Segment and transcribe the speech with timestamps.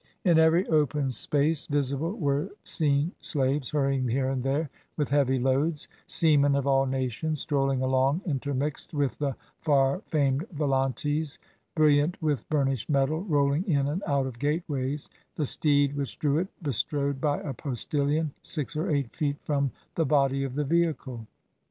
[0.25, 5.87] In every open space visible were seen slaves hurrying here and there with heavy loads,
[6.07, 11.37] seamen of all nations strolling along intermixed with the far famed volantes,
[11.75, 16.47] brilliant with burnished metal, rolling in and out of gateways, the steed which drew it,
[16.63, 21.27] bestrode by a postillion, six or eight feet from the body of the vehicle.